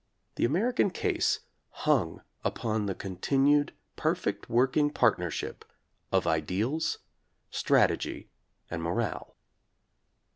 The 0.33 0.45
American 0.45 0.89
case 0.89 1.41
hung 1.69 2.23
upon 2.43 2.87
the 2.87 2.95
con 2.95 3.17
tinued 3.17 3.69
perfect 3.95 4.49
working 4.49 4.89
partnership 4.89 5.63
of 6.11 6.25
ideals, 6.25 6.97
strategy 7.51 8.31
and 8.67 8.81
morale. 8.81 9.35